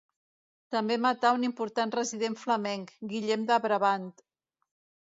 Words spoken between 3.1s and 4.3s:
Guillem de Brabant.